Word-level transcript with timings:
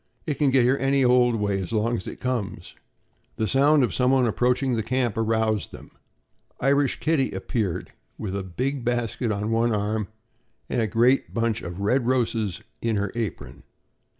It 0.25 0.39
can 0.39 0.49
get 0.49 0.63
here 0.63 0.79
any 0.81 1.05
old 1.05 1.35
way, 1.35 1.61
as 1.61 1.71
long 1.71 1.95
as 1.95 2.07
it 2.07 2.19
comes." 2.19 2.75
The 3.35 3.47
sound 3.47 3.83
of 3.83 3.93
someone 3.93 4.25
approaching 4.25 4.73
the 4.73 4.81
camp 4.81 5.15
aroused 5.15 5.71
them. 5.71 5.91
Irish 6.59 6.99
Kitty 6.99 7.29
appeared, 7.33 7.91
with 8.17 8.35
a 8.35 8.41
big 8.41 8.83
basket 8.83 9.31
on 9.31 9.51
one 9.51 9.71
arm 9.75 10.07
and 10.67 10.81
a 10.81 10.87
great 10.87 11.35
bunch 11.35 11.61
of 11.61 11.81
red 11.81 12.07
roses 12.07 12.63
in 12.81 12.95
her 12.95 13.11
apron. 13.13 13.61